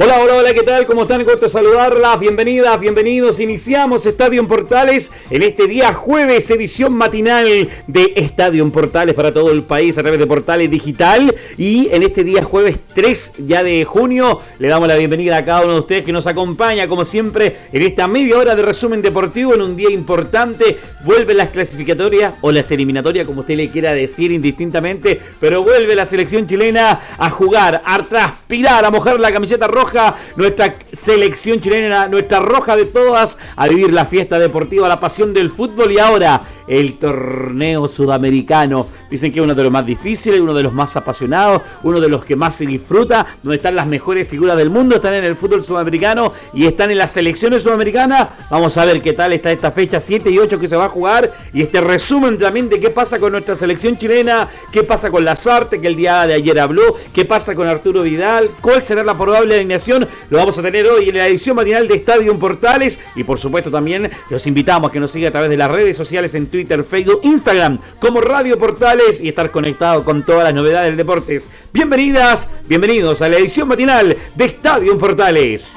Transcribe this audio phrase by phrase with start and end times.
[0.00, 0.86] Hola, hola, hola, ¿qué tal?
[0.86, 1.24] ¿Cómo están?
[1.24, 2.20] Gusto saludarlas.
[2.20, 3.40] Bienvenidas, bienvenidos.
[3.40, 9.34] Iniciamos Estadio en Portales en este día jueves, edición matinal de Estadio en Portales para
[9.34, 11.34] todo el país a través de Portales Digital.
[11.56, 15.62] Y en este día jueves 3 ya de junio le damos la bienvenida a cada
[15.64, 19.54] uno de ustedes que nos acompaña, como siempre, en esta media hora de resumen deportivo
[19.54, 20.78] en un día importante.
[21.04, 26.06] Vuelven las clasificatorias o las eliminatorias, como usted le quiera decir indistintamente, pero vuelve la
[26.06, 29.87] selección chilena a jugar, a transpirar, a mojar la camiseta roja
[30.36, 35.50] nuestra selección chilena, nuestra roja de todas, a vivir la fiesta deportiva, la pasión del
[35.50, 35.92] fútbol.
[35.92, 38.86] Y ahora el torneo sudamericano.
[39.10, 42.08] Dicen que es uno de los más difíciles, uno de los más apasionados, uno de
[42.08, 45.34] los que más se disfruta, donde están las mejores figuras del mundo, están en el
[45.34, 48.28] fútbol sudamericano y están en las selecciones sudamericanas.
[48.50, 50.88] Vamos a ver qué tal está esta fecha 7 y 8 que se va a
[50.90, 55.24] jugar y este resumen también de qué pasa con nuestra selección chilena, qué pasa con
[55.24, 59.16] Lazarte, que el día de ayer habló, qué pasa con Arturo Vidal, cuál será la
[59.16, 63.24] probable alineación, lo vamos a tener hoy en la edición matinal de Estadio Portales y
[63.24, 66.34] por supuesto también los invitamos a que nos siga a través de las redes sociales
[66.34, 70.88] en Twitter Twitter, Facebook, Instagram como Radio Portales y estar conectado con todas las novedades
[70.88, 71.46] del deportes.
[71.72, 75.76] Bienvenidas, bienvenidos a la edición matinal de Estadio Portales.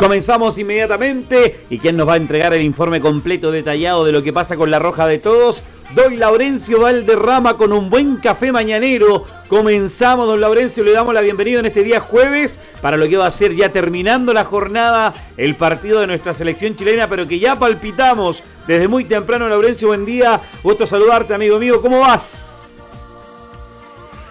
[0.00, 4.32] Comenzamos inmediatamente y quien nos va a entregar el informe completo detallado de lo que
[4.32, 5.62] pasa con la roja de todos
[5.94, 9.26] Doy Laurencio Valderrama con un buen café mañanero.
[9.46, 13.26] Comenzamos, don Laurencio, le damos la bienvenida en este día jueves para lo que va
[13.26, 17.58] a ser ya terminando la jornada el partido de nuestra selección chilena, pero que ya
[17.58, 19.48] palpitamos desde muy temprano.
[19.48, 20.40] Laurencio, buen día.
[20.62, 21.82] Gusto saludarte, amigo mío.
[21.82, 22.49] ¿Cómo vas?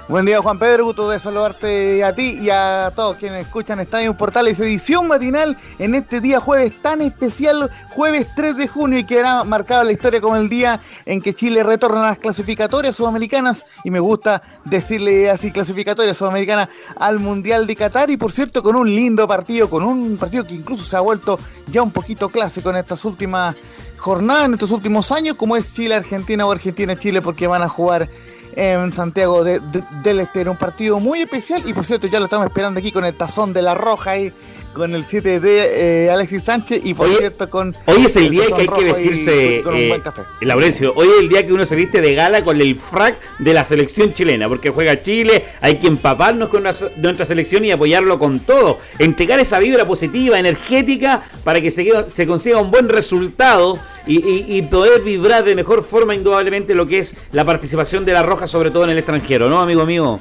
[0.10, 4.18] Buen día Juan Pedro, gusto de saludarte a ti y a todos quienes escuchan Estadio
[4.18, 9.20] Portales, edición matinal en este día jueves tan especial, jueves 3 de junio y que
[9.20, 13.64] hará marcado la historia como el día en que Chile retorna a las clasificatorias sudamericanas
[13.84, 18.76] y me gusta decirle así clasificatorias sudamericanas al Mundial de Qatar y por cierto con
[18.76, 22.72] un lindo partido, con un partido que incluso se ha vuelto ya un poquito clásico
[22.72, 23.56] en estas últimas
[23.98, 28.10] jornadas, en estos últimos años como es Chile-Argentina o Argentina-Chile porque van a jugar
[28.56, 29.62] en Santiago de,
[30.04, 30.52] del Estero.
[30.52, 33.54] Un partido muy especial y por cierto ya lo estamos esperando aquí con el tazón
[33.54, 34.34] de la roja y
[34.74, 37.76] con el 7 de eh, Alexis Sánchez y por cierto con...
[37.86, 39.62] Hoy es el, día que hay que vestirse...
[39.64, 40.22] Con, un buen eh, café.
[40.42, 43.54] Laurencio, hoy es el día que uno se viste de gala con el frac de
[43.54, 48.40] la selección chilena, porque juega Chile, hay que empaparnos con nuestra selección y apoyarlo con
[48.40, 48.80] todo.
[49.00, 55.02] Entregar esa vibra positiva, energética, para que se, se consiga un buen resultado y, poder
[55.02, 58.84] vibrar de mejor forma indudablemente lo que es la participación de la Roja, sobre todo
[58.84, 60.20] en el extranjero, ¿no, amigo mío?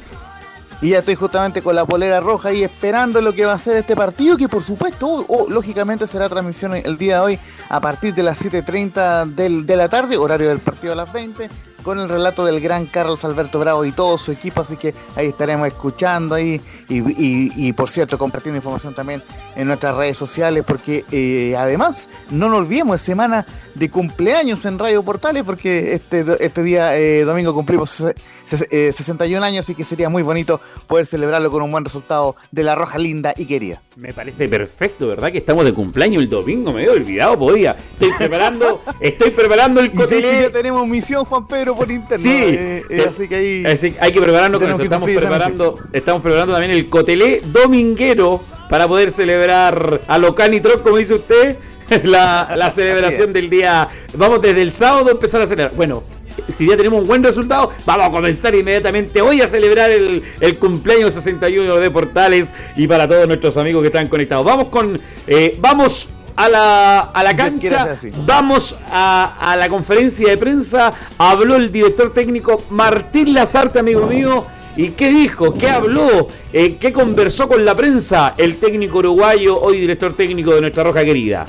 [0.81, 3.79] Y ya estoy justamente con la polera roja y esperando lo que va a ser
[3.79, 8.23] este partido, que por supuesto, lógicamente será transmisión el día de hoy a partir de
[8.23, 11.49] las 7.30 de la tarde, horario del partido a las 20
[11.83, 15.29] con el relato del gran Carlos Alberto Bravo y todo su equipo, así que ahí
[15.29, 19.23] estaremos escuchando ahí y, por cierto compartiendo información también
[19.59, 24.79] en nuestras redes sociales porque eh, además no nos olvidemos es semana de cumpleaños en
[24.79, 28.05] Radio Portales porque este, este día eh, domingo cumplimos
[28.47, 32.63] 61 eh, años así que sería muy bonito poder celebrarlo con un buen resultado de
[32.63, 33.83] la Roja linda y querida.
[33.97, 35.33] Me parece perfecto, ¿verdad?
[35.33, 37.77] Que estamos de cumpleaños el domingo, me he olvidado, podía.
[37.95, 40.43] Estoy preparando, estoy preparando el cotelé.
[40.43, 42.21] ya tenemos misión, Juan Pedro, por internet.
[42.21, 43.97] Sí, eh, eh, así que ahí.
[44.01, 44.83] hay que prepararnos con eso.
[44.83, 50.97] Estamos preparando, estamos preparando también el cotelé dominguero para poder celebrar a lo Troc, como
[50.97, 51.57] dice usted,
[52.05, 53.89] la, la celebración del día.
[54.15, 55.75] Vamos desde el sábado a empezar a celebrar.
[55.75, 56.03] Bueno,
[56.49, 60.23] si ya tenemos un buen resultado, vamos a comenzar inmediatamente hoy a celebrar el,
[60.59, 64.45] cumpleaños 61 de Portales y para todos nuestros amigos que están conectados.
[64.45, 70.37] Vamos con, eh, vamos a la, a la cancha, vamos a, a, la conferencia de
[70.37, 74.45] prensa, habló el director técnico Martín Lazarte, amigo mío.
[74.79, 75.53] ¿Y qué dijo?
[75.53, 76.29] ¿Qué habló?
[76.53, 81.05] Eh, ¿Qué conversó con la prensa el técnico uruguayo, hoy director técnico de nuestra Roja
[81.05, 81.47] Querida?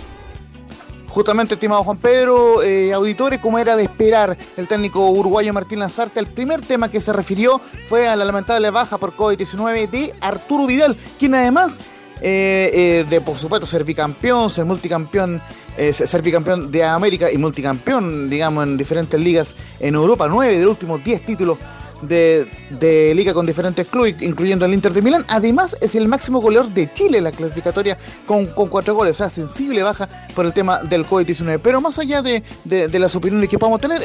[1.08, 6.20] Justamente, estimado Juan Pedro, eh, auditores, como era de esperar, el técnico uruguayo Martín Lanzarte,
[6.20, 10.66] el primer tema que se refirió fue a la lamentable baja por COVID-19 de Arturo
[10.66, 11.80] Vidal, quien además
[12.22, 15.40] eh, eh, de, por supuesto, ser bicampeón, ser multicampeón,
[15.78, 20.72] ser bicampeón de América y multicampeón, digamos, en diferentes ligas en Europa, nueve de los
[20.72, 21.60] últimos diez títulos
[22.02, 25.26] de, liga con diferentes clubes, incluyendo el Inter de Milán.
[25.28, 29.16] Además, es el máximo goleador de Chile en la clasificatoria con, cuatro goles.
[29.16, 31.60] O sea, sensible baja por el tema del COVID-19.
[31.62, 34.02] Pero más allá de, las opiniones que podamos tener,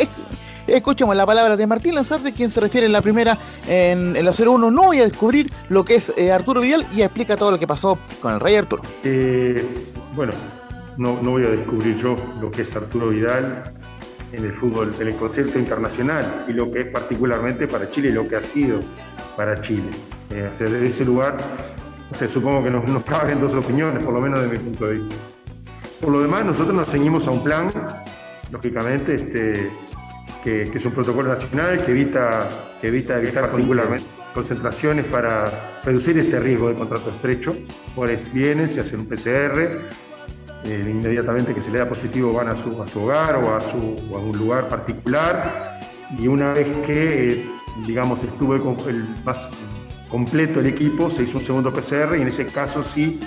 [0.66, 3.38] escuchemos la palabra de Martín Lanzarte, quien se refiere en la primera,
[3.68, 4.72] en, la 0-1.
[4.72, 7.66] No voy a descubrir lo que es eh, Arturo Vidal y explica todo lo que
[7.66, 8.82] pasó con el Rey Arturo.
[9.02, 9.64] Eh,
[10.14, 10.32] bueno,
[10.96, 13.64] no, no voy a descubrir yo lo que es Arturo Vidal
[14.36, 18.12] en el fútbol, en el concepto internacional y lo que es particularmente para Chile y
[18.12, 18.80] lo que ha sido
[19.36, 19.90] para Chile.
[20.30, 21.36] Eh, desde ese lugar,
[22.28, 25.16] supongo que nos, nos caben dos opiniones, por lo menos desde mi punto de vista.
[26.00, 27.72] Por lo demás, nosotros nos seguimos a un plan,
[28.50, 29.70] lógicamente, este,
[30.42, 32.48] que, es un protocolo nacional que evita,
[32.80, 37.56] que evita evitar particularmente concentraciones para reducir este riesgo de contrato estrecho.
[37.94, 39.88] Pues vienen, se hace un PCR,
[40.64, 42.70] eh, inmediatamente que se le da positivo van a su,
[43.00, 45.80] hogar o a, un lugar particular
[46.18, 47.46] y una vez que, eh,
[47.86, 49.48] digamos, estuvo el, más
[50.08, 53.20] completo el equipo, se hizo un segundo PCR y en ese caso sí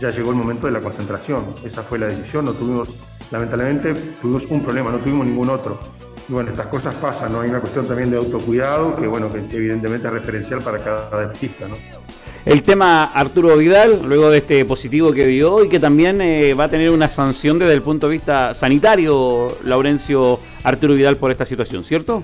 [0.00, 1.44] ya llegó el momento de la concentración.
[1.64, 2.96] Esa fue la decisión, no tuvimos,
[3.30, 5.78] lamentablemente, tuvimos un problema, no tuvimos ningún otro.
[6.28, 7.40] Y bueno, estas cosas pasan, ¿no?
[7.40, 11.66] Hay una cuestión también de autocuidado que, bueno, que evidentemente es referencial para cada deportista.
[12.44, 16.64] El tema Arturo Vidal, luego de este positivo que dio y que también eh, va
[16.64, 21.46] a tener una sanción desde el punto de vista sanitario, Laurencio Arturo Vidal, por esta
[21.46, 22.22] situación, ¿cierto?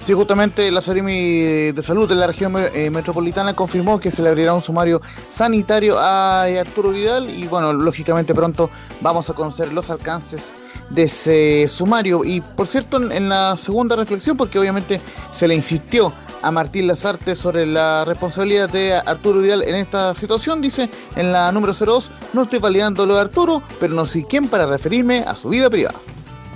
[0.00, 4.28] Sí, justamente la Seremi de Salud de la región eh, metropolitana confirmó que se le
[4.28, 8.70] abrirá un sumario sanitario a Arturo Vidal y bueno, lógicamente pronto
[9.00, 10.52] vamos a conocer los alcances
[10.90, 12.24] de ese sumario.
[12.24, 15.00] Y por cierto, en la segunda reflexión, porque obviamente
[15.34, 16.12] se le insistió
[16.46, 20.60] a Martín Lazarte sobre la responsabilidad de Arturo Vidal en esta situación.
[20.60, 24.46] Dice en la número 02, no estoy validando lo de Arturo, pero no sé quién
[24.46, 25.98] para referirme a su vida privada.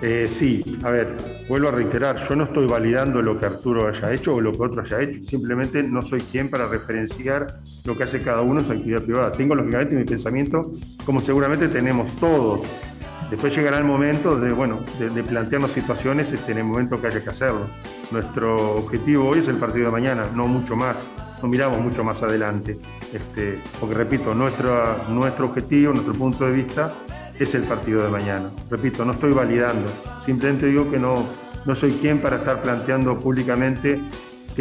[0.00, 1.08] Eh, sí, a ver,
[1.48, 4.62] vuelvo a reiterar, yo no estoy validando lo que Arturo haya hecho o lo que
[4.62, 8.66] otro haya hecho, simplemente no soy quien para referenciar lo que hace cada uno en
[8.66, 9.32] su actividad privada.
[9.32, 10.70] Tengo lógicamente mi pensamiento,
[11.04, 12.62] como seguramente tenemos todos,
[13.30, 17.22] Después llegará el momento de, bueno, de, plantearnos situaciones este, en el momento que haya
[17.22, 17.68] que hacerlo.
[18.10, 21.08] Nuestro objetivo hoy es el partido de mañana, no mucho más.
[21.40, 22.78] No miramos mucho más adelante.
[23.12, 26.92] Este, porque, repito, nuestro, nuestro objetivo, nuestro punto de vista
[27.38, 28.50] es el partido de mañana.
[28.68, 29.88] Repito, no estoy validando.
[30.26, 31.24] Simplemente digo que no,
[31.64, 34.00] no soy quien para estar planteando públicamente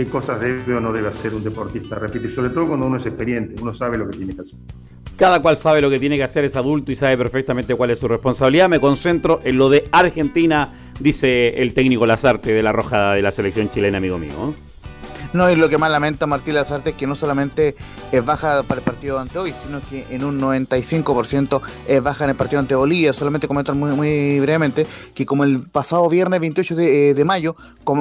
[0.05, 1.95] qué cosas debe o no debe hacer un deportista.
[1.95, 4.57] Repito, y sobre todo cuando uno es experiente, uno sabe lo que tiene que hacer.
[5.17, 7.99] Cada cual sabe lo que tiene que hacer, es adulto y sabe perfectamente cuál es
[7.99, 8.69] su responsabilidad.
[8.69, 13.31] Me concentro en lo de Argentina, dice el técnico Lazarte de la Roja de la
[13.31, 14.55] selección chilena, amigo mío.
[15.31, 17.75] No, es lo que más lamenta Martín Lazarte es que no solamente
[18.11, 22.31] es baja para el partido ante hoy, sino que en un 95% es baja en
[22.31, 23.13] el partido ante Bolivia.
[23.13, 27.55] Solamente comentar muy, muy brevemente que como el pasado viernes 28 de, eh, mayo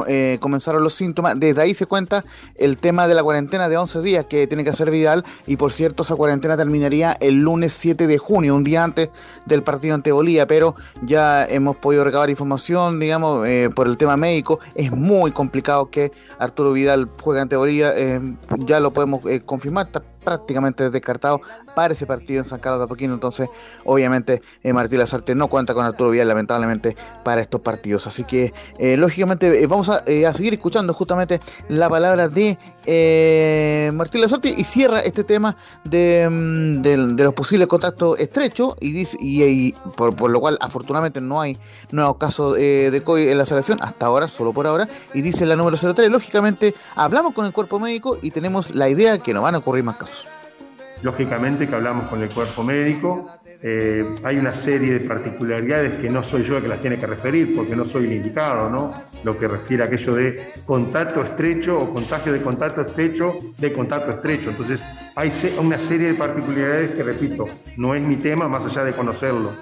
[0.06, 4.00] eh, comenzaron los síntomas, desde ahí se cuenta el tema de la cuarentena de 11
[4.00, 8.06] días que tiene que hacer Vidal y por cierto esa cuarentena terminaría el lunes 7
[8.06, 9.10] de junio, un día antes
[9.44, 14.16] del partido ante Bolivia, pero ya hemos podido recabar información, digamos, eh, por el tema
[14.16, 14.60] médico.
[14.74, 18.20] Es muy complicado que Arturo Vidal juega en teoría, eh,
[18.58, 19.90] ya lo podemos eh, confirmar,
[20.22, 21.40] prácticamente descartado
[21.74, 23.14] para ese partido en San Carlos de Apoquino.
[23.14, 23.48] Entonces,
[23.84, 28.06] obviamente, eh, Martín Lazarte no cuenta con Arturo Vidal, lamentablemente, para estos partidos.
[28.06, 28.52] Así que,
[28.96, 32.56] lógicamente, vamos a, seguir escuchando justamente la palabra de
[33.94, 39.72] Martín Lazarte y cierra este tema de, mm, los posibles contactos estrechos y, dice, y,
[39.96, 41.58] por, lo cual, afortunadamente, no hay
[41.92, 44.88] nuevos casos de COVID en la selección hasta ahora, solo por ahora.
[45.14, 49.18] Y dice la número 03, lógicamente, hablamos con el cuerpo médico y tenemos la idea
[49.18, 50.17] que no van a ocurrir más casos.
[51.02, 53.30] Lógicamente que hablamos con el cuerpo médico,
[53.62, 57.06] eh, hay una serie de particularidades que no soy yo el que las tiene que
[57.06, 58.92] referir porque no soy el indicado, ¿no?
[59.24, 64.10] Lo que refiere a aquello de contacto estrecho o contagio de contacto estrecho de contacto
[64.10, 64.50] estrecho.
[64.50, 64.80] Entonces,
[65.14, 67.44] hay una serie de particularidades que, repito,
[67.76, 69.52] no es mi tema más allá de conocerlo.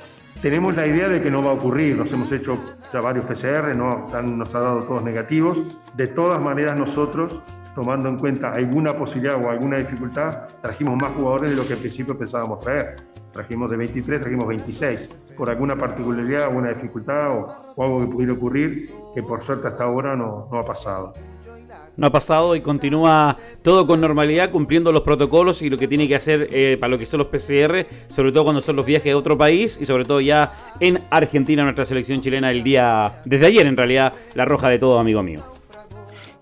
[0.42, 2.58] Tenemos la idea de que no va a ocurrir, nos hemos hecho
[2.92, 5.64] ya varios PCR, no, nos ha dado todos negativos.
[5.94, 7.42] De todas maneras, nosotros,
[7.76, 11.78] tomando en cuenta alguna posibilidad o alguna dificultad, trajimos más jugadores de lo que al
[11.78, 12.96] principio pensábamos traer.
[13.30, 15.34] Trajimos de 23, trajimos 26.
[15.36, 20.16] Por alguna particularidad, alguna dificultad o, algo que pudiera ocurrir, que por suerte hasta ahora
[20.16, 21.12] no, no ha pasado
[21.98, 26.06] no ha pasado y continúa todo con normalidad, cumpliendo los protocolos y lo que tiene
[26.06, 29.14] que hacer eh, para lo que son los PCR, sobre todo cuando son los viajes
[29.14, 33.46] a otro país y sobre todo ya en Argentina, nuestra selección chilena, el día, desde
[33.46, 35.55] ayer en realidad, la roja de todo, amigo mío.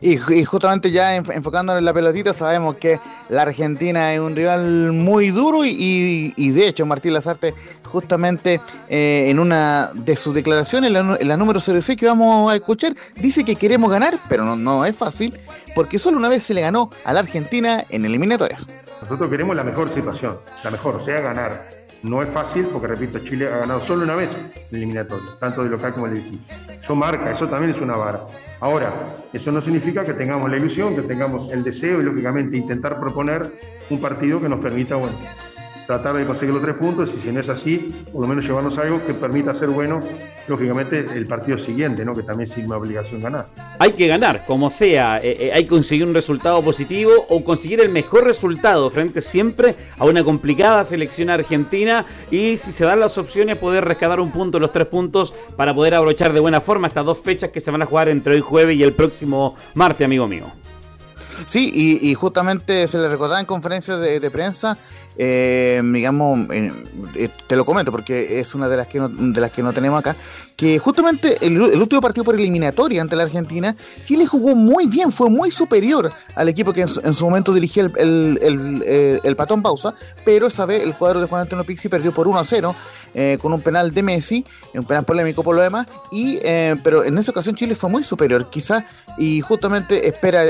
[0.04, 5.30] Y, justamente ya enfocándonos en la pelotita, sabemos que la Argentina es un rival muy
[5.30, 7.54] duro y, de hecho Martín Lazarte
[7.86, 12.94] justamente eh, en una de sus declaraciones, la, la número 06 que vamos a escuchar,
[13.16, 15.40] dice que queremos ganar, pero no, no es fácil,
[15.74, 18.66] porque solo una vez se le ganó a la Argentina en eliminatorias.
[19.00, 21.83] Nosotros queremos la mejor situación, la mejor, o sea, ganar.
[22.04, 24.28] No es fácil porque, repito, Chile ha ganado solo una vez
[24.70, 26.54] el eliminatorio, tanto de local como de visita.
[26.78, 28.26] Eso marca, eso también es una vara.
[28.60, 28.92] Ahora,
[29.32, 33.50] eso no significa que tengamos la ilusión, que tengamos el deseo y, lógicamente, intentar proponer
[33.88, 35.16] un partido que nos permita, bueno,
[35.86, 38.78] tratar de conseguir los tres puntos y si no es así, por lo menos llevarnos
[38.78, 40.00] algo que permita ser bueno,
[40.48, 42.14] lógicamente, el partido siguiente, ¿no?
[42.14, 43.46] que también es una obligación ganar.
[43.78, 47.80] Hay que ganar, como sea, eh, eh, hay que conseguir un resultado positivo o conseguir
[47.80, 53.18] el mejor resultado frente siempre a una complicada selección argentina y si se dan las
[53.18, 57.04] opciones poder rescatar un punto, los tres puntos para poder abrochar de buena forma estas
[57.04, 60.26] dos fechas que se van a jugar entre hoy jueves y el próximo martes, amigo
[60.26, 60.46] mío.
[61.48, 64.78] Sí, y, justamente se le recordaba en conferencias de prensa
[65.16, 66.72] eh, digamos, eh,
[67.14, 69.72] eh, te lo comento porque es una de las que no, de las que no
[69.72, 70.16] tenemos acá,
[70.56, 75.30] que justamente el, último partido por eliminatoria ante la Argentina, Chile jugó muy bien, fue
[75.30, 79.94] muy superior al equipo que en su, momento dirigía el, el, el, Patón Pausa,
[80.24, 82.76] pero esa vez el cuadro de Juan Antonio Pixi perdió por 1 a 0
[83.40, 84.44] con un penal de Messi,
[84.74, 86.38] un penal polémico por lo demás, y,
[86.82, 88.84] pero en esa ocasión Chile fue muy superior, quizás,
[89.18, 90.44] y justamente espera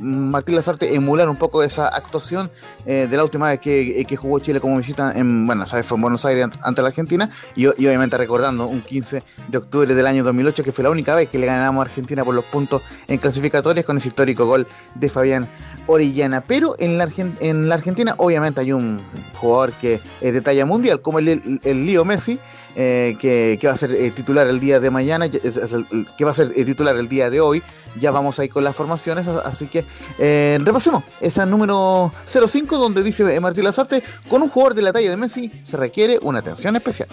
[0.00, 2.50] Martín Lazarte emular un poco esa actuación
[2.84, 5.96] de la última vez que eh, que jugó Chile como visita en, bueno, sabes, fue
[5.96, 10.24] en Buenos Aires ante la Argentina y, obviamente recordando un 15 de octubre del año
[10.24, 13.18] 2008 que fue la única vez que le ganamos a Argentina por los puntos en
[13.18, 15.48] clasificatorias con ese histórico gol de Fabián
[15.86, 16.42] Orellana.
[16.42, 17.08] Pero en la,
[17.40, 19.00] en la Argentina obviamente hay un
[19.34, 22.38] jugador que es de talla mundial como el, el, Lío Messi.
[22.78, 26.52] Eh, que, va a ser eh, titular el día de mañana, que va a ser
[26.52, 27.62] titular el día de hoy,
[28.00, 29.84] ya vamos ahí con las formaciones, así que
[30.18, 34.92] eh, repasemos esa número 05 donde dice eh, Martín Lazarte, con un jugador de la
[34.92, 37.08] talla de Messi se requiere una atención especial.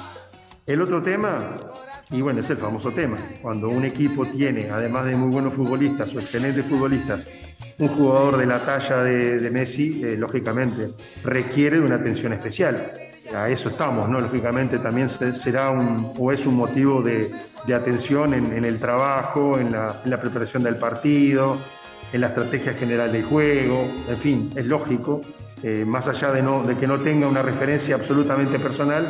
[0.65, 1.37] El otro tema,
[2.09, 6.13] y bueno, es el famoso tema, cuando un equipo tiene, además de muy buenos futbolistas
[6.13, 7.25] o excelentes futbolistas,
[7.79, 10.93] un jugador de la talla de, Messi, eh, lógicamente,
[11.23, 12.93] requiere de una atención especial
[13.35, 14.19] a eso estamos, ¿no?
[14.19, 17.31] Lógicamente también será un, o es un motivo de,
[17.73, 21.57] atención en, el trabajo, en la, preparación del partido,
[22.11, 25.21] en la estrategia general del juego, en fin, es lógico,
[25.63, 29.07] eh, más allá de, de que no tenga una referencia absolutamente personal,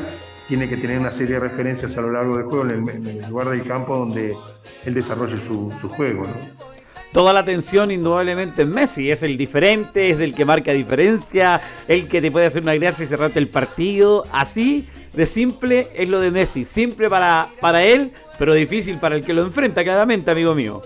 [0.48, 3.50] tiene que tener una serie de referencias a lo largo del juego en el, lugar
[3.50, 4.36] del campo donde
[4.84, 6.73] él desarrolle su, su juego, ¿no?
[7.14, 9.12] Toda la atención indudablemente en Messi.
[9.12, 13.06] Es el diferente, es el que marca diferencia, el que te puede hacer una gracia
[13.06, 14.26] y cerrarte el partido.
[14.32, 16.66] Así de simple es lo de Messi.
[16.66, 20.82] Simple para, para él, pero difícil para el que lo enfrenta, claramente, amigo mío.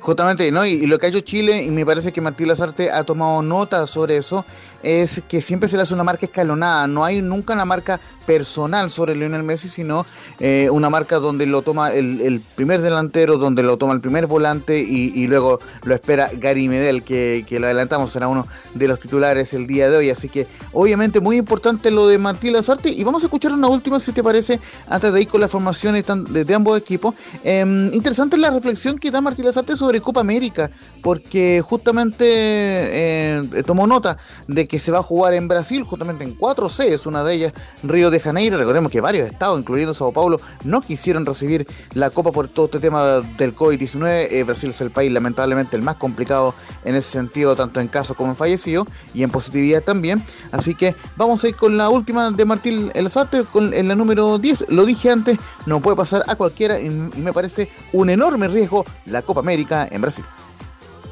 [0.00, 0.64] Justamente, ¿no?
[0.64, 3.86] Y, lo que ha hecho Chile, y me parece que Martín Lazarte ha tomado nota
[3.86, 4.46] sobre eso,
[4.82, 6.86] es que siempre se le hace una marca escalonada.
[6.86, 10.06] No hay nunca una marca personal sobre Lionel Messi, sino
[10.38, 14.78] eh, una marca donde lo toma el, primer delantero, donde lo toma el primer volante
[14.78, 19.66] y, luego lo espera Gary Medel, que, lo adelantamos, será uno de los titulares el
[19.66, 20.10] día de hoy.
[20.10, 24.00] Así que obviamente muy importante lo de Martín Lazarte y vamos a escuchar una última,
[24.00, 27.14] si te parece, antes de ir con las formaciones de, ambos equipos.
[27.44, 30.70] Em, interesante la reflexión que da Martín Lazarte sobre Copa América,
[31.02, 36.34] porque justamente eh, tomó nota de que se va a jugar en Brasil, justamente en
[36.34, 38.56] cuatro sedes, una de ellas Río de Janeiro.
[38.56, 42.78] Recordemos que varios estados, incluyendo Sao Paulo, no quisieron recibir la Copa por todo este
[42.78, 44.28] tema del COVID-19.
[44.30, 46.54] Eh, Brasil es el país lamentablemente el más complicado
[46.84, 50.24] en ese sentido, tanto en casos como en fallecidos y en positividad también.
[50.52, 54.38] Así que vamos a ir con la última de Martín Elazarte, con en la número
[54.38, 54.66] 10.
[54.68, 59.22] Lo dije antes, no puede pasar a cualquiera y me parece un enorme riesgo la
[59.22, 60.24] Copa América en Brasil.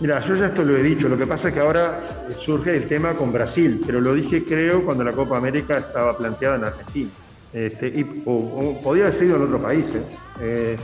[0.00, 1.98] Mira, yo ya esto lo he dicho, lo que pasa es que ahora
[2.36, 6.56] surge el tema con Brasil, pero lo dije creo cuando la Copa América estaba planteada
[6.56, 7.10] en Argentina.
[7.52, 9.92] Este, o, podía haber sido en otro país.
[9.94, 10.02] ¿eh?
[10.40, 10.76] Eh,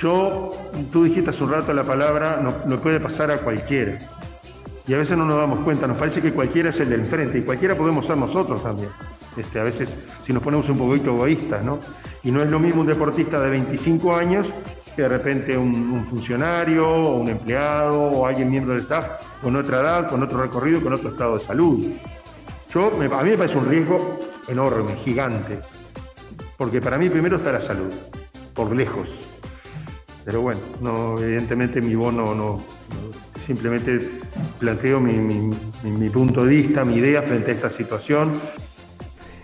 [0.00, 0.54] yo,
[0.92, 3.98] tú dijiste hace un rato la palabra, no, puede pasar a cualquiera.
[4.86, 7.38] Y a veces no nos damos cuenta, nos parece que cualquiera es el del enfrente,
[7.38, 8.90] y cualquiera podemos ser nosotros también.
[9.36, 9.88] Este, a veces,
[10.26, 11.78] si nos ponemos un poquito egoístas, ¿no?
[12.22, 14.52] Y no es lo mismo un deportista de 25 años
[14.94, 19.06] que de repente un, funcionario o un empleado o alguien miembro del staff
[19.42, 21.86] con otra edad, con otro recorrido, con otro estado de salud.
[22.72, 25.58] Yo, a mí me parece un riesgo enorme, gigante,
[26.56, 27.92] porque para mí primero está la salud,
[28.54, 29.20] por lejos.
[30.24, 32.62] Pero bueno, no, evidentemente mi bono no,
[33.46, 34.10] simplemente
[34.58, 35.50] planteo mi,
[35.84, 38.32] mi punto de vista, mi idea frente a esta situación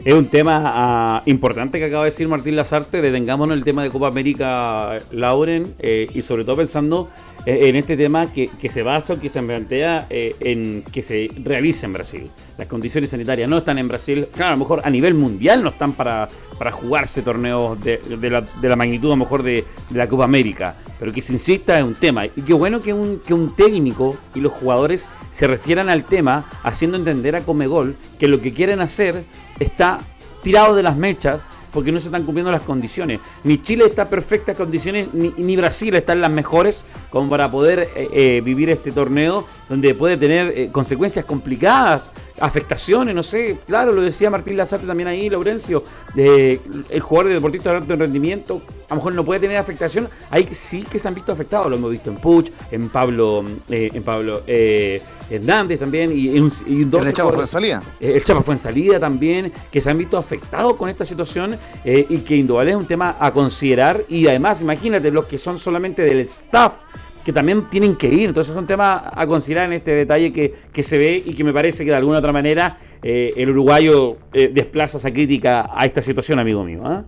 [0.06, 3.02] Es un tema ah, importante que acaba de decir Martín Lazarte.
[3.02, 7.10] Detengámonos en el tema de Copa América, Lauren, eh, y sobre todo pensando
[7.44, 11.28] eh, en este tema que, se basa o que se plantea eh, en que se
[11.42, 12.30] realice en Brasil.
[12.56, 15.70] Las condiciones sanitarias no están en Brasil, claro, a lo mejor a nivel mundial no
[15.70, 18.00] están para, para jugarse torneos de,
[18.62, 21.94] la, magnitud a lo mejor de, la Copa América, pero que se insista en un
[21.94, 22.26] tema.
[22.26, 23.20] Y qué bueno que un,
[23.56, 28.52] técnico y los jugadores se refieran al tema haciendo entender a Comegol que lo que
[28.52, 29.24] quieren hacer
[29.58, 30.00] está
[30.42, 33.20] tirado de las mechas porque no se están cumpliendo las condiciones.
[33.44, 37.90] Ni Chile está en perfectas condiciones, ni, Brasil está en las mejores como para poder
[37.94, 42.10] eh, eh, vivir este torneo donde puede tener eh, consecuencias complicadas,
[42.40, 45.82] afectaciones, no sé, claro, lo decía Martín Lazarte también ahí, Laurencio,
[46.14, 50.48] el jugador de deportista de alto rendimiento, a lo mejor no puede tener afectación, ahí
[50.52, 54.42] sí que se han visto afectados, lo hemos visto en Puch, en Pablo, en Pablo
[55.30, 56.28] Hernández también y,
[56.66, 57.82] y El Chapa fue en salida.
[58.00, 61.58] Eh, el Chapa fue en salida también, que se han visto afectados con esta situación
[61.84, 64.02] eh, y que indudablemente es un tema a considerar.
[64.08, 66.74] Y además, imagínate, los que son solamente del staff
[67.26, 68.28] que también tienen que ir.
[68.28, 71.44] Entonces es un tema a considerar en este detalle que, que se ve y que
[71.44, 76.00] me parece que de alguna otra manera eh, el uruguayo desplaza esa crítica a esta
[76.00, 76.82] situación, amigo mío.
[76.84, 77.04] ¿ah?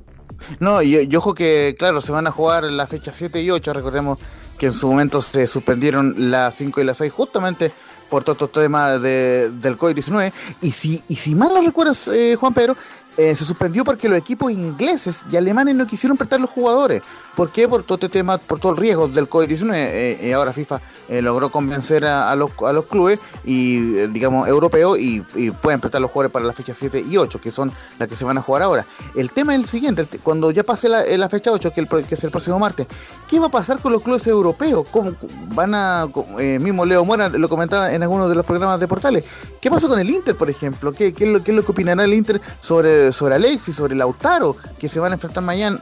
[0.60, 4.18] No, y, ojo que, claro, se van a jugar la fecha 7 y 8, recordemos
[4.58, 7.72] que en su momento se suspendieron las 5 y las 6 justamente
[8.10, 10.32] por todo este tema de, del COVID-19.
[10.62, 12.76] Y si, y si mal no recuerdas, eh, Juan Pedro,
[13.18, 17.02] eh, se suspendió porque los equipos ingleses y alemanes no quisieron prestar los jugadores.
[17.34, 17.66] ¿Por qué?
[17.66, 19.72] Por todo este tema, por todo el riesgo del COVID-19.
[19.74, 20.80] Eh, y ahora FIFA
[21.20, 25.20] logró convencer a, los, a, los, clubes y digamos europeos y,
[25.62, 28.24] pueden prestar los jugadores para la fecha 7 y 8, que son las que se
[28.24, 28.86] van a jugar ahora.
[29.16, 32.24] El tema es el siguiente, cuando ya pase la, fecha 8, que, el, que, es
[32.24, 32.86] el próximo martes,
[33.26, 34.86] ¿qué va a pasar con los clubes europeos?
[34.90, 35.12] ¿Cómo
[35.54, 36.06] van a,
[36.60, 39.24] mismo Leo Mora lo comentaba en algunos de los programas de portales,
[39.60, 40.92] ¿qué pasa con el Inter, por ejemplo?
[40.92, 43.94] ¿Qué, qué, es, lo, qué es lo que opinará el Inter sobre sobre Alexis, sobre
[43.94, 45.78] Lautaro, que se van a enfrentar mañana,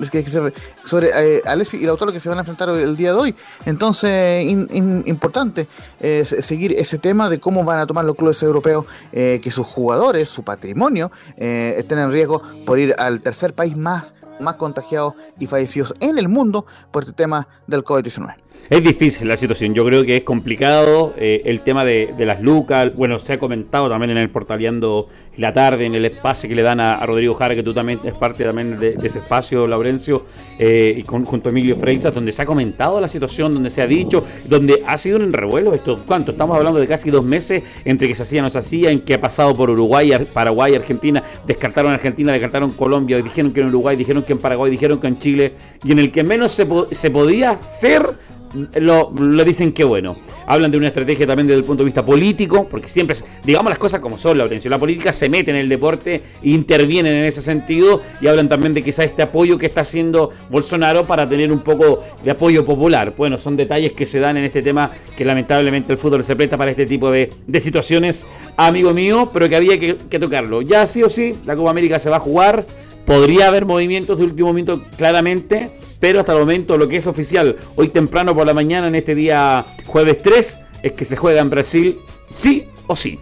[0.85, 3.35] sobre eh, Alexis y Lautaro que se van a enfrentar el día de hoy.
[3.65, 5.67] Entonces, importante
[6.01, 9.67] eh, seguir ese tema de cómo van a tomar los clubes europeos eh, que sus
[9.67, 15.47] jugadores, su patrimonio, estén en riesgo por ir al tercer país más, más contagiados y
[15.47, 18.46] fallecidos en el mundo por este tema del COVID-19.
[18.69, 22.93] Es difícil la situación, yo creo que es complicado eh, el tema de, las lucas,
[22.97, 26.63] bueno, se ha comentado también en el portaleando la tarde, en el espacio que le
[26.63, 30.23] dan a, Rodrigo Jara, que tú también es parte también de, ese espacio, Laurencio,
[30.59, 33.83] eh, y con, junto a Emilio Freisas, donde se ha comentado la situación, donde se
[33.83, 36.33] ha dicho, donde ha sido un revuelo esto, ¿cuánto?
[36.33, 39.15] Estamos hablando de casi dos meses entre que se hacía no se hacía, en que
[39.15, 44.25] ha pasado por Uruguay, Paraguay, Argentina, descartaron Argentina, descartaron Colombia, dijeron que en Uruguay, dijeron
[44.25, 45.53] que en Paraguay, dijeron que en Chile,
[45.85, 48.27] y en el que menos se, se podía hacer
[48.75, 50.17] lo, lo, dicen que bueno.
[50.47, 53.79] Hablan de una estrategia también desde el punto de vista político, porque siempre, digamos las
[53.79, 54.71] cosas como son, la atención.
[54.71, 58.83] La política se mete en el deporte, intervienen en ese sentido y hablan también de
[58.83, 63.15] quizá este apoyo que está haciendo Bolsonaro para tener un poco de apoyo popular.
[63.17, 66.57] Bueno, son detalles que se dan en este tema que lamentablemente el fútbol se presta
[66.57, 67.31] para este tipo de,
[67.61, 70.63] situaciones, amigo mío, pero que había que, que tocarlo.
[70.63, 72.65] Ya sí o sí, la Copa América se va a jugar.
[73.07, 77.57] Podría haber movimientos de último momento claramente, pero hasta el momento lo que es oficial
[77.77, 81.49] hoy temprano por la mañana en este día jueves 3 es que se juega en
[81.49, 81.99] Brasil
[82.35, 83.19] sí o sí.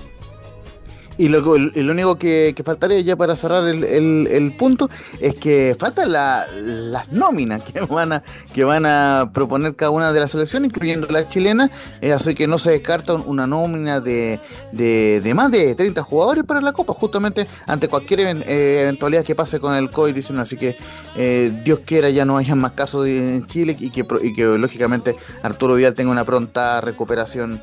[1.16, 4.88] Y lo, lo único que, faltaría ya para cerrar el, punto
[5.20, 8.22] es que faltan las nóminas que van, a,
[8.52, 12.46] que van a proponer cada una de las selecciones, incluyendo la chilena, eh, así que
[12.46, 14.40] no se descarta una nómina de,
[14.72, 19.60] de, más de 30 jugadores para la Copa, justamente ante cualquier eh, eventualidad que pase
[19.60, 20.38] con el COVID-19.
[20.40, 20.76] Así que
[21.16, 25.16] eh, Dios quiera ya no haya más casos en Chile y que, y que lógicamente
[25.42, 27.62] Arturo Vidal tenga una pronta recuperación,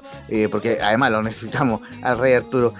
[0.51, 2.73] porque además lo necesitamos al Rey Arturo.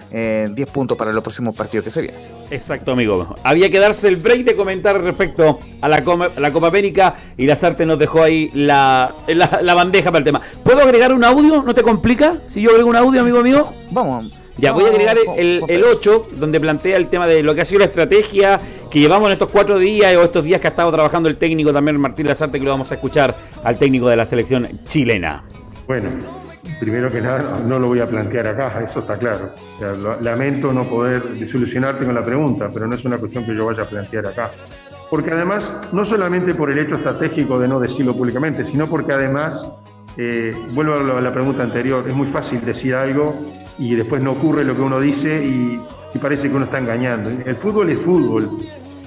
[0.62, 2.22] 10 puntos para los próximos partidos que se vienen.
[2.52, 3.36] Exacto, amigo.
[3.44, 6.04] Había que darse el break de comentar respecto a la,
[6.38, 10.42] la Copa América y la Sarte nos dejó ahí la, la, bandeja para el tema.
[10.64, 11.64] ¿Puedo agregar un audio?
[11.64, 12.34] ¿No te complica?
[12.48, 13.74] Si yo agrego un audio, amigo amigo.
[13.92, 14.34] Vamos.
[14.58, 17.66] Ya, voy a agregar el, el 8, donde plantea el tema de lo que ha
[17.66, 18.60] sido la estrategia
[18.92, 21.72] que llevamos en estos cuatro días o estos días que ha estado trabajando el técnico
[21.72, 25.44] también Martín Lazarte, que lo vamos a escuchar al técnico de la selección chilena.
[25.88, 26.10] Bueno,
[26.82, 29.54] primero que nada, no lo voy a plantear acá, eso está claro.
[30.22, 33.84] lamento no poder solucionarte con la pregunta, pero no es una cuestión que yo vaya
[33.84, 34.50] a plantear acá.
[35.08, 39.72] Porque además, no solamente por el hecho estratégico de no decirlo públicamente, sino porque además,
[40.18, 43.36] eh, vuelvo a la pregunta anterior, es muy fácil decir algo
[43.78, 45.80] y después no ocurre lo que uno dice y,
[46.20, 47.30] parece que uno está engañando.
[47.30, 48.58] El fútbol es fútbol.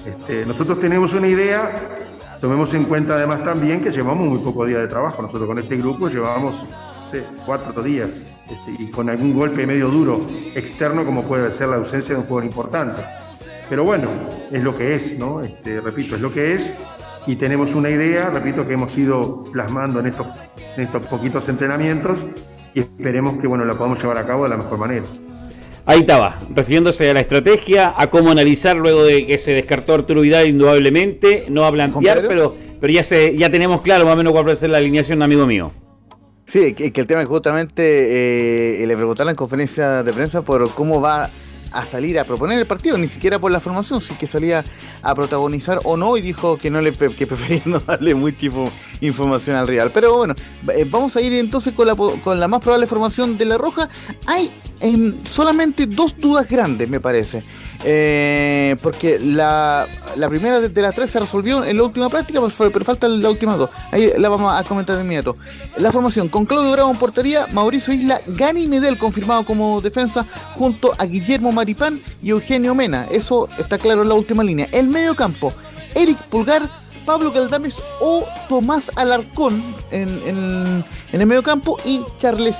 [0.05, 1.75] Este, nosotros tenemos una idea,
[2.39, 5.21] tomemos en cuenta además también que llevamos muy poco día de trabajo.
[5.21, 6.65] Nosotros con este grupo llevamos
[7.45, 10.19] cuatro días este, y con algún golpe medio duro
[10.55, 13.01] externo como puede ser la ausencia de un jugador importante.
[13.69, 14.09] pero bueno,
[14.51, 15.41] es lo que es, ¿no?
[15.41, 16.73] Este, repito, es lo que es
[17.27, 20.27] y tenemos una idea, repito, que hemos ido plasmando en estos,
[20.77, 22.25] en estos poquitos entrenamientos
[22.73, 25.05] y esperemos que bueno, la podamos llevar a cabo de la mejor manera.
[25.87, 30.21] Ahí estaba, refiriéndose a la estrategia, a cómo analizar luego de que se descartó Arturo
[30.21, 34.33] Vidal indudablemente, no a plantear, pero, pero ya, se, ya tenemos claro más o menos
[34.33, 35.71] cuál va a ser la alineación, amigo mío.
[36.47, 41.01] Sí, que, el tema es justamente, eh, le preguntaron en conferencia de prensa por cómo
[41.01, 41.29] va
[41.71, 44.63] a salir a proponer el partido, ni siquiera por la formación, sí que salía
[45.01, 48.47] a protagonizar o no y dijo que no le que prefería no darle mucha
[49.01, 49.91] información al Real.
[49.93, 50.35] Pero bueno,
[50.73, 53.89] eh, vamos a ir entonces con la, con la más probable formación de la Roja.
[54.25, 57.43] Hay em, solamente dos dudas grandes, me parece.
[57.83, 59.87] Eh, porque la,
[60.29, 63.55] primera de, las tres se resolvió en la última práctica, pues pero falta la última
[63.55, 63.69] dos.
[63.91, 65.35] Ahí la vamos a comentar de inmediato.
[65.77, 70.93] La formación con Claudio Bravo en portería, Mauricio Isla, Gani Medel confirmado como defensa, junto
[70.97, 73.07] a Guillermo Maripán y Eugenio Mena.
[73.11, 74.67] Eso está claro en la última línea.
[74.71, 75.53] El medio campo,
[75.93, 76.69] Eric Pulgar,
[77.05, 82.55] Pablo Caldames o Tomás Alarcón en, en el medio campo y Charles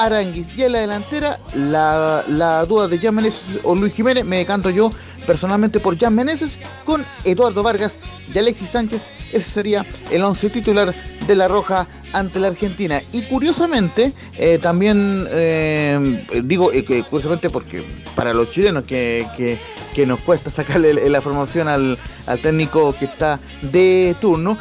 [0.00, 0.46] Aranguis.
[0.56, 4.90] Y en la delantera, la, duda de Jan Meneses o Luis Jiménez, me decanto yo
[5.26, 7.98] personalmente por Jan Meneses con Eduardo Vargas
[8.32, 9.10] y Alexis Sánchez.
[9.32, 10.94] Ese sería el once titular
[11.26, 13.02] de la Roja ante la Argentina.
[13.12, 19.58] Y curiosamente, eh, también eh, digo eh, curiosamente porque para los chilenos que, que,
[20.06, 21.98] nos cuesta sacarle la formación al,
[22.40, 24.56] técnico que está de turno,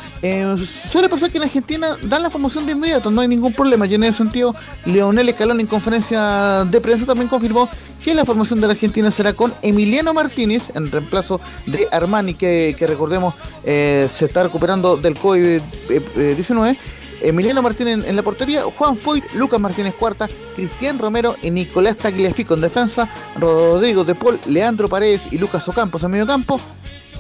[0.66, 3.86] suele pasar que en Argentina dan la formación de inmediato, no hay ningún problema.
[3.86, 4.54] Y en ese sentido,
[4.86, 7.70] Leonel Escalón en conferencia de prensa también confirmó
[8.04, 12.76] que la formación de la Argentina será con Emiliano Martínez en reemplazo de Armani, que,
[12.82, 13.34] recordemos
[13.64, 16.76] se está recuperando del COVID-19.
[17.22, 22.54] Emiliano Martínez en, la portería, Juan Foyt, Lucas Martínez cuarta, Cristian Romero y Nicolás Tagliafico
[22.54, 26.60] en defensa, Rodrigo de Paul, Leandro Paredes y Lucas Ocampos en medio campo.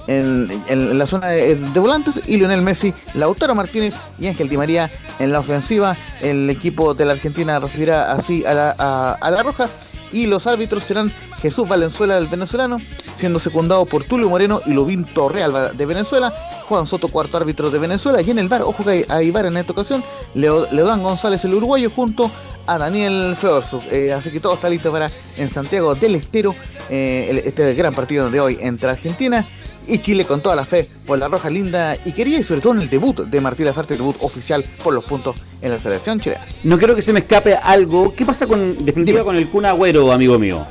[0.07, 0.49] En,
[0.97, 5.39] la zona de, volantes y Lionel Messi, Lautaro Martínez y Ángel Di María en la
[5.39, 5.95] ofensiva.
[6.19, 8.71] El equipo de la Argentina recibirá así a la,
[9.11, 9.69] a la roja
[10.11, 12.77] y los árbitros serán Jesús Valenzuela del venezolano,
[13.15, 16.33] siendo secundado por Tulio Moreno y Lubín Torreal de Venezuela,
[16.67, 19.57] Juan Soto cuarto árbitro de Venezuela y en el bar, ojo que hay bar en
[19.57, 22.29] esta ocasión, Leodán González el uruguayo junto
[22.67, 23.81] a Daniel Feorzu.
[23.89, 26.53] Eh, así que todo está listo para en Santiago del Estero,
[26.89, 29.47] eh, este gran partido de hoy entre Argentina
[29.89, 32.73] y Chile con toda la fe por la roja linda y quería y sobre todo
[32.73, 36.45] en el debut de Martín Lazarte, debut oficial por los puntos en la selección chilena.
[36.63, 38.13] No quiero que se me escape algo.
[38.15, 40.65] ¿Qué pasa con definitiva con el Kun Agüero, amigo mío?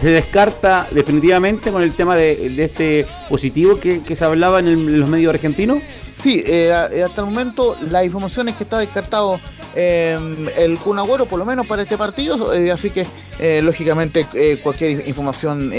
[0.00, 5.32] Se descarta definitivamente con el tema de, este positivo que, se hablaba en, los medios
[5.32, 5.80] argentinos.
[6.14, 9.38] Sí, eh, hasta el momento la información es que está descartado
[9.74, 10.96] Em, el Kun
[11.28, 12.52] por lo menos para este partido.
[12.52, 13.06] Eh, así que,
[13.38, 15.72] eh, lógicamente, eh, cualquier información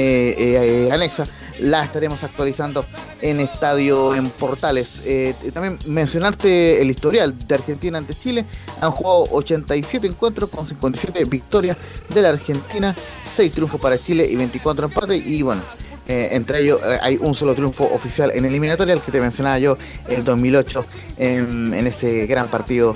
[0.92, 1.28] anexa
[1.60, 2.86] la estaremos actualizando
[3.22, 5.04] en Estadio en Portales.
[5.54, 8.46] también mencionarte el historial de Argentina ante Chile.
[8.82, 11.78] Han jugado 87 encuentros con 57 victorias
[12.10, 12.96] de la Argentina,
[13.36, 15.26] 6 triunfos para Chile y 24 empates.
[15.26, 15.62] Y bueno,
[16.08, 19.58] eh, entre ellos eh, hay un solo triunfo oficial en eliminatoria, el que te mencionaba
[19.60, 19.78] yo,
[20.10, 20.86] el 2008,
[21.18, 22.96] en, ese gran partido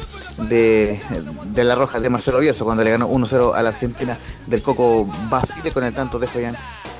[0.49, 0.99] de,
[1.55, 5.71] La Roja de Marcelo Bielsa, cuando le ganó 1-0 a la Argentina del Coco Basile
[5.71, 6.57] con el tanto de Fabián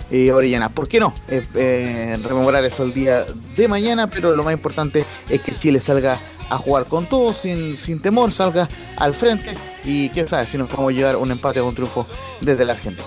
[0.09, 0.69] y Orellana.
[0.69, 1.13] ¿Por qué no?
[1.27, 3.25] Eh, rememorar eso el día
[3.57, 6.17] de mañana, pero lo más importante es que Chile salga
[6.49, 10.69] a jugar con todo, sin, sin temor, salga al frente y quién sabe si nos
[10.69, 12.07] podemos llevar un empate o un triunfo
[12.39, 13.05] desde la Argentina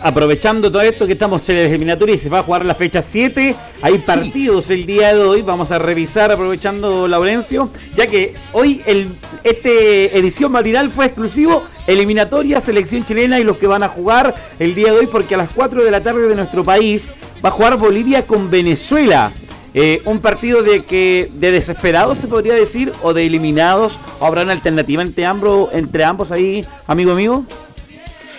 [0.00, 3.02] aprovechando todo esto que estamos en la eliminatoria y se va a jugar la fecha
[3.02, 8.82] 7, hay partidos el día de hoy, vamos a revisar aprovechando Laurencio, ya que hoy
[8.86, 9.08] el,
[9.44, 14.74] este edición matinal fue exclusivo eliminatoria, selección chilena y los que van a jugar el
[14.74, 17.12] día de hoy porque a las 4 de la tarde de nuestro país
[17.44, 19.32] va a jugar Bolivia con Venezuela.
[19.74, 23.98] Eh, un partido de que de desesperados se podría decir o de eliminados.
[24.20, 27.44] Habrá una alternativa entre ambos entre ambos ahí amigo mío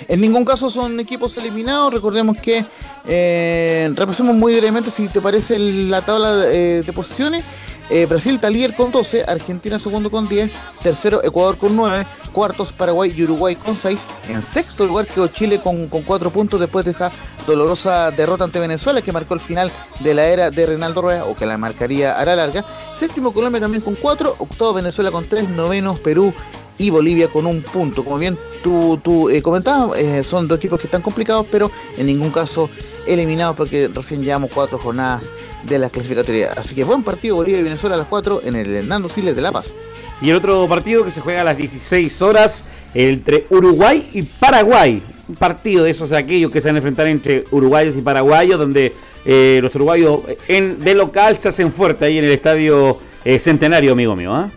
[0.07, 1.93] en ningún caso son equipos eliminados.
[1.93, 2.65] Recordemos que
[3.05, 7.43] eh, repasemos muy brevemente si te parece la tabla eh, de posiciones.
[7.89, 10.51] Eh, Brasil está con 12, Argentina segundo con 10,
[10.83, 15.59] tercero Ecuador con 9, cuartos Paraguay y Uruguay con 6, en sexto lugar quedó Chile
[15.59, 17.11] con, con 4 puntos después de esa
[17.47, 21.35] dolorosa derrota ante Venezuela que marcó el final de la era de Reinaldo Rueda o
[21.35, 22.63] que la marcaría a la larga,
[22.95, 26.31] séptimo Colombia también con 4, octavo Venezuela con 3, noveno Perú
[26.79, 28.03] y Bolivia con un punto.
[28.03, 32.07] Como bien tú, tú eh, comentabas, eh, son dos equipos que están complicados, pero en
[32.07, 32.69] ningún caso
[33.05, 35.25] eliminados porque recién llevamos cuatro jornadas
[35.63, 36.53] de la clasificatoria.
[36.53, 39.41] Así que buen partido Bolivia y Venezuela a las cuatro en el Hernando Siles de
[39.41, 39.75] La Paz.
[40.21, 45.01] Y el otro partido que se juega a las 16 horas entre Uruguay y Paraguay.
[45.27, 48.93] Un partido de esos aquellos que se van a enfrentar entre uruguayos y paraguayos, donde
[49.25, 52.97] eh, los uruguayos en, de local se hacen fuerte ahí en el estadio
[53.37, 54.33] Centenario, amigo mío.
[54.33, 54.49] ¿ah?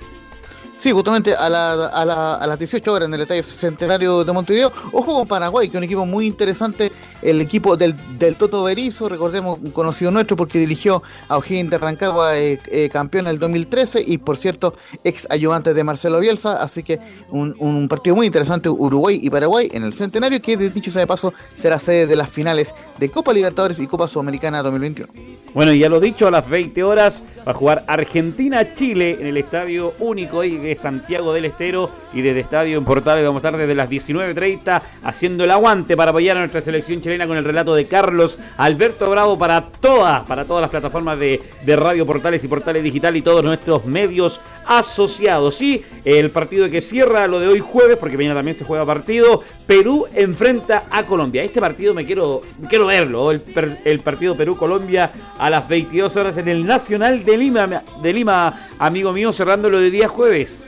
[0.83, 4.73] Sí, justamente a, las 18 horas en el Estadio Centenario de Montevideo.
[4.91, 6.91] Ojo con Paraguay, que es un equipo muy interesante.
[7.23, 7.95] El equipo del,
[8.37, 13.29] Toto Berizo, recordemos, un conocido nuestro porque dirigió a O'Higgins de Rancagua, eh, eh, campeón
[13.29, 16.61] en el 2013 y, por cierto, ex ayudante de Marcelo Bielsa.
[16.61, 16.99] Así que
[17.31, 21.33] un, partido muy interesante, Uruguay y Paraguay en el Centenario, que, dicho sea de paso,
[21.57, 25.13] será sede de las finales de Copa Libertadores y Copa Sudamericana 2021.
[25.55, 29.93] Bueno, ya lo dicho, a las 20 horas va a jugar Argentina-Chile en el Estadio
[30.01, 30.43] Único
[30.75, 35.45] Santiago del Estero y desde Estadio en Portales vamos a estar desde las 19.30 haciendo
[35.45, 39.39] el aguante para apoyar a nuestra selección chilena con el relato de Carlos Alberto Bravo
[39.39, 43.87] para todas, para todas las plataformas de, Radio Portales y Portales Digital y todos nuestros
[43.87, 45.55] medios asociados.
[45.55, 49.43] Sí, el partido que cierra lo de hoy jueves, porque mañana también se juega partido,
[49.67, 51.43] Perú enfrenta a Colombia.
[51.43, 53.43] Este partido me quiero, quiero verlo, el,
[53.85, 59.13] el partido Perú-Colombia a las 22 horas en el Nacional de Lima, de Lima, amigo
[59.13, 60.62] mío, cerrándolo de día jueves.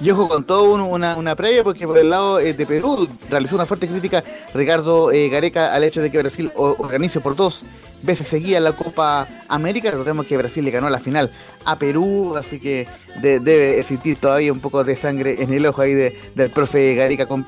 [0.00, 3.54] Y ojo con todo una, una previa, porque por el lado eh, de Perú realizó
[3.54, 7.64] una fuerte crítica Ricardo eh, Gareca al hecho de que Brasil organice por dos
[8.04, 9.90] veces seguía la Copa América.
[9.90, 11.30] Recordemos que Brasil le ganó la final
[11.64, 12.86] a Perú, así que
[13.20, 17.46] debe existir todavía un poco de sangre en el ojo ahí del profe Gareca con,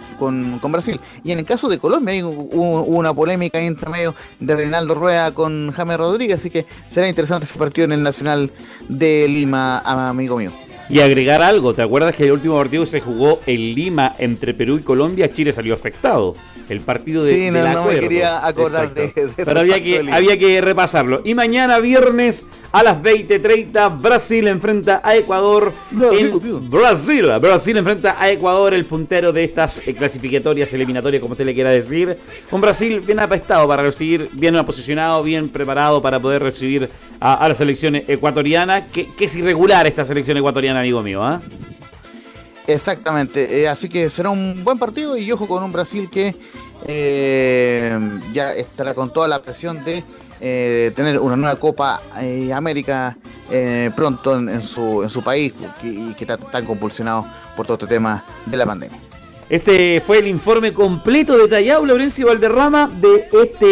[0.62, 1.00] Brasil.
[1.24, 5.72] Y en el caso de Colombia hay una polémica entre medio de Reinaldo Rueda con
[5.72, 8.50] Jaime Rodríguez, así que será interesante ese partido en el Nacional
[8.88, 10.65] de Lima, amigo mío.
[10.88, 14.78] Y agregar algo, ¿te acuerdas que el último partido se jugó en Lima entre Perú
[14.78, 15.28] y Colombia?
[15.28, 16.34] Chile salió afectado.
[16.68, 20.38] El partido de, sí, no, no me quería acordar de, de, Pero había que, había
[20.38, 21.22] que repasarlo.
[21.24, 25.72] Y mañana viernes a las 20.30 Brasil enfrenta a Ecuador.
[25.90, 31.54] Brasil, Brasil enfrenta a Ecuador, el puntero de estas eh, clasificatorias eliminatorias, como usted le
[31.54, 32.18] quiera decir.
[32.50, 36.88] Un Brasil bien apestado para recibir, bien posicionado, bien preparado para poder recibir
[37.20, 41.22] a, la selección ecuatoriana, que, es irregular esta selección ecuatoriana, amigo mío.
[41.22, 41.40] ¿ah?
[42.66, 46.34] Exactamente, eh, así que será un buen partido y ojo con un Brasil que
[46.86, 47.98] eh,
[48.32, 50.02] ya estará con toda la presión de
[50.40, 52.00] eh, tener una nueva Copa
[52.52, 53.16] América
[53.94, 57.24] pronto en, su, en su país y que está tan compulsionado
[57.56, 59.05] por todo este tema de la pandemia.
[59.48, 63.66] Este fue el informe completo, detallado, Laurencio Valderrama, de, este,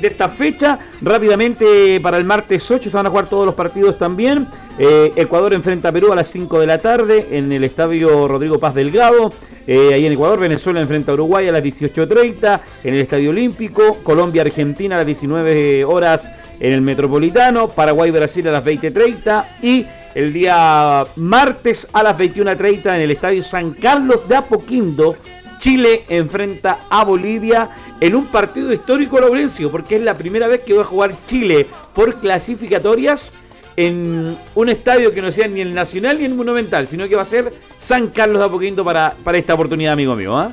[0.00, 0.78] de esta fecha.
[1.00, 4.48] Rápidamente, para el martes 8 se van a jugar todos los partidos también.
[4.76, 8.58] Eh, Ecuador enfrenta a Perú a las 5 de la tarde en el estadio Rodrigo
[8.58, 9.32] Paz Delgado.
[9.68, 13.98] Eh, ahí en Ecuador, Venezuela enfrenta a Uruguay a las 18.30 en el Estadio Olímpico.
[14.02, 17.68] Colombia-Argentina a las 19 horas en el Metropolitano.
[17.68, 19.44] Paraguay-Brasil a las 20.30.
[19.62, 25.16] Y el día martes a las 21.30 en el Estadio San Carlos de Apoquindo.
[25.58, 30.74] Chile enfrenta a Bolivia en un partido histórico, Laurencio, porque es la primera vez que
[30.74, 33.34] va a jugar Chile por clasificatorias
[33.76, 37.22] en un estadio que no sea ni el Nacional ni el Monumental, sino que va
[37.22, 40.36] a ser San Carlos de Apoquindo para, para esta oportunidad, amigo mío.
[40.36, 40.52] ¿ah?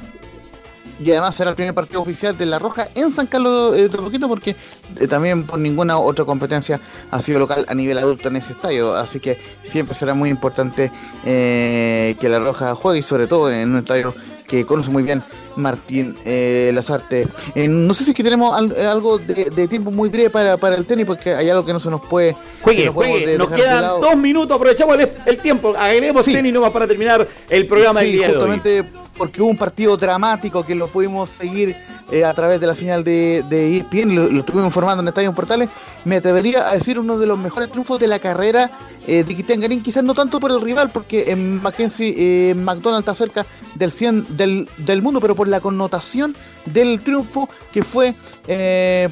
[0.99, 4.27] Y además será el primer partido oficial de La Roja en San Carlos de Poquito
[4.27, 4.55] porque
[4.99, 6.79] eh, también por ninguna otra competencia
[7.11, 10.91] ha sido local a nivel adulto en ese estadio, así que siempre será muy importante
[11.25, 14.13] eh, que La Roja juegue y sobre todo en un estadio
[14.47, 15.23] que conoce muy bien
[15.55, 17.27] Martín eh, Lazarte.
[17.55, 20.85] Eh, no sé si es que tenemos algo de, tiempo muy breve para, para, el
[20.85, 22.35] tenis, porque hay algo que no se nos puede.
[22.61, 23.37] Juegue, juegue.
[23.37, 25.73] Nos quedan dos minutos, aprovechamos el, tiempo.
[25.77, 28.85] Agreguemos tenis nomás para terminar el programa del día justamente
[29.17, 31.75] porque hubo un partido dramático que lo pudimos seguir
[32.11, 35.69] eh, a través de la señal de, de ESPN, lo, estuvimos informando en Estadio Portales.
[36.03, 38.69] Me atrevería a decir uno de los mejores triunfos de la carrera
[39.07, 43.01] eh, de Cristian Garín, quizás no tanto por el rival, porque en Mackenzie eh, McDonald
[43.01, 48.15] está cerca del 100 del, del mundo, pero por la connotación del triunfo que fue
[48.47, 49.09] eh,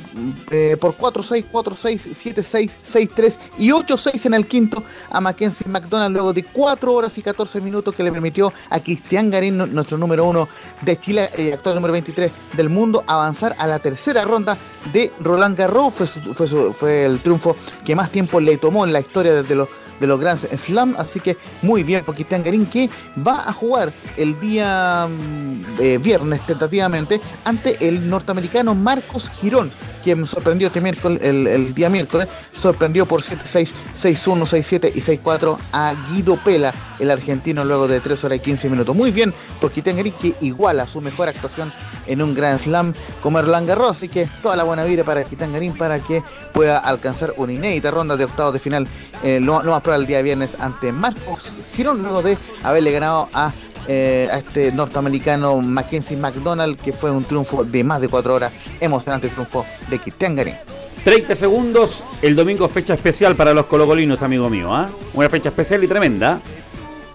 [0.51, 1.99] eh, por 4-6, 4-6,
[2.35, 7.21] 7-6, 6-3 y 8-6 en el quinto a Mackenzie McDonald luego de 4 horas y
[7.21, 10.47] 14 minutos que le permitió a Cristian Garín, nuestro número 1
[10.81, 14.57] de Chile, eh, actual número 23 del mundo, avanzar a la tercera ronda
[14.91, 15.93] de Roland Garros.
[15.93, 19.67] Fue, fue, fue el triunfo que más tiempo le tomó en la historia desde los
[20.03, 20.95] de los Grand Slam.
[20.97, 22.89] Así que muy bien por Cristian Garín que
[23.25, 29.71] va a jugar el día mm, eh, viernes tentativamente ante el norteamericano Marcos Girón
[30.03, 35.93] quien sorprendió este miércoles, el, día miércoles, sorprendió por 7-6, 6-1, 6-7 y 6-4 a
[36.11, 38.95] Guido Pela, el argentino, luego de 3 horas y 15 minutos.
[38.95, 41.71] Muy bien por Kitengari, que iguala su mejor actuación
[42.07, 43.91] en un Grand Slam como Erlang Garros.
[43.91, 46.21] Así que toda la buena vida para Kitangarín para que
[46.53, 48.87] pueda alcanzar una inédita ronda de octavos de final,
[49.23, 53.51] eh, lo, más probable el día viernes ante Marcos Girón, luego de haberle ganado a
[53.87, 58.51] eh, a este norteamericano Mackenzie McDonald, que fue un triunfo de más de cuatro horas.
[58.79, 60.55] Emocionante triunfo de Cristian Garín.
[61.03, 62.03] 30 segundos.
[62.21, 64.73] El domingo fecha especial para los colocolinos, amigo mío.
[64.73, 64.89] ¿ah?
[65.13, 66.39] Una fecha especial y tremenda.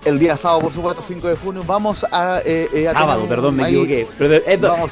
[0.05, 2.41] El día sábado, por supuesto, 5 de junio, vamos a...
[2.45, 4.07] Eh, eh, sábado, perdón, me equivoqué.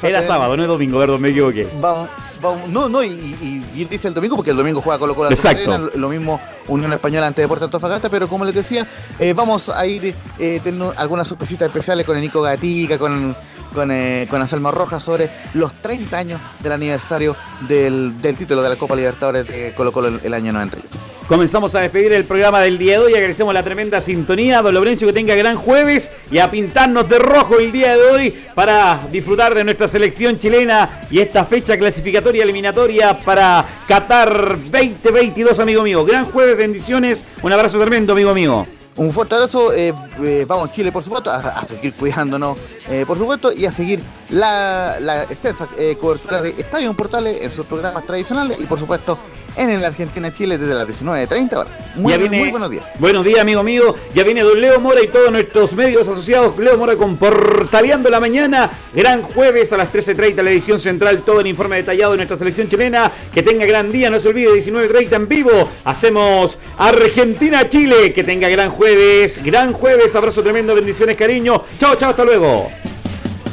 [0.03, 1.67] era sábado, no es domingo, perdón, me equivoqué.
[1.79, 2.09] Vamos,
[2.41, 5.91] no, no, y, bien dice el domingo, porque el domingo juega Colo Colo Exacto.
[5.95, 8.87] lo mismo Unión Española ante Deportes Antofagasta, pero como les decía,
[9.19, 13.35] eh, vamos a ir eh, teniendo algunas sorpresitas especiales con el Nico Gatica, con,
[13.73, 17.35] con, eh, con Anselmo Rojas sobre los 30 años del aniversario
[17.67, 21.07] del, título de la Copa Libertadores de Colo Colo el, el año 91.
[21.27, 23.13] Comenzamos a despedir el programa del día de hoy.
[23.13, 24.61] Agradecemos la tremenda sintonía.
[24.61, 28.33] Don Lorenzo, que tenga gran jueves y a pintarnos de rojo el día de hoy
[28.55, 35.83] para disfrutar de nuestra selección chilena y esta fecha clasificatoria eliminatoria para Qatar 2022, amigo
[35.83, 36.05] mío.
[36.05, 37.25] Gran jueves, bendiciones.
[37.43, 38.65] Un abrazo tremendo, amigo mío.
[38.97, 42.57] Un fuerte abrazo, eh, eh, vamos Chile por supuesto, a, seguir cuidándonos
[42.89, 45.67] eh, por supuesto y a seguir la, la extensa
[46.01, 49.19] cobertura de Estadio Portales en sus programas tradicionales y por supuesto
[49.57, 51.73] en el Argentina-Chile desde las 19.30 horas.
[51.95, 52.85] Muy, muy, buenos días.
[52.99, 53.95] Buenos días, amigo mío.
[54.13, 56.57] Ya viene Don Leo Mora y todos nuestros medios asociados.
[56.59, 58.69] Leo Mora con Portaleando la Mañana.
[58.93, 61.23] Gran jueves a las 13.30, la edición central.
[61.25, 63.11] Todo el informe detallado de nuestra selección chilena.
[63.33, 65.69] Que tenga gran día, no se olvide, 19.30 en vivo.
[65.85, 68.13] Hacemos Argentina-Chile.
[68.13, 69.43] Que tenga gran jueves.
[69.43, 70.15] Gran jueves.
[70.15, 71.63] Abrazo tremendo, bendiciones, cariño.
[71.79, 72.69] Chao, chao, hasta luego.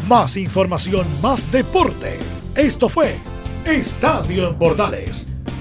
[0.07, 2.19] Más información, más deporte.
[2.55, 3.17] Esto fue
[3.65, 5.34] Estadio en Bordales